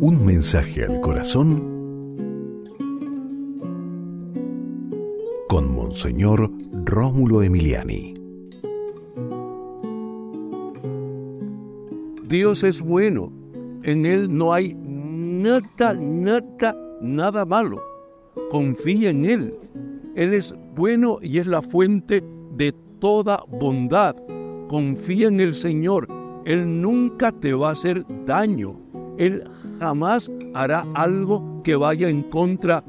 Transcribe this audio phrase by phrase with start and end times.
[0.00, 1.74] Un mensaje al corazón
[5.48, 6.50] con Monseñor
[6.84, 8.14] Rómulo Emiliani.
[12.28, 13.32] Dios es bueno,
[13.82, 17.80] en Él no hay nada, nada, nada malo.
[18.50, 19.54] Confía en Él.
[20.16, 22.24] Él es bueno y es la fuente
[22.56, 24.16] de toda bondad.
[24.68, 26.08] Confía en el Señor.
[26.44, 28.83] Él nunca te va a hacer daño.
[29.18, 29.44] Él
[29.78, 32.84] jamás hará algo que vaya en contra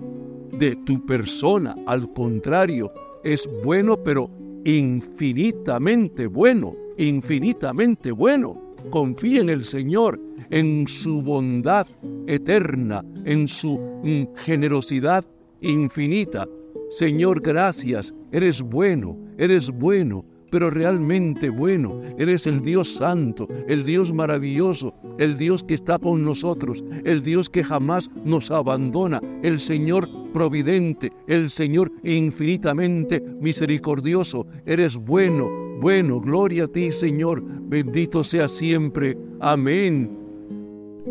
[0.51, 1.75] de tu persona.
[1.85, 2.91] Al contrario,
[3.23, 4.29] es bueno, pero
[4.63, 8.61] infinitamente bueno, infinitamente bueno.
[8.91, 10.19] Confía en el Señor,
[10.51, 11.87] en su bondad
[12.27, 15.25] eterna, en su mm, generosidad
[15.61, 16.47] infinita.
[16.89, 20.23] Señor, gracias, eres bueno, eres bueno,
[20.55, 21.99] pero realmente bueno.
[22.17, 27.49] Eres el Dios santo, el Dios maravilloso, el Dios que está con nosotros, el Dios
[27.49, 34.47] que jamás nos abandona, el Señor providente, el Señor infinitamente misericordioso.
[34.65, 35.49] Eres bueno,
[35.81, 37.43] bueno, gloria a ti, Señor.
[37.43, 39.17] Bendito sea siempre.
[39.41, 40.09] Amén.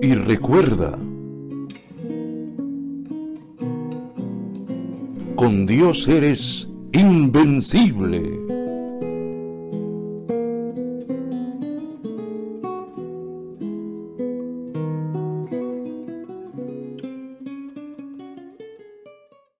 [0.00, 0.98] Y recuerda,
[5.37, 8.64] con Dios eres invencible.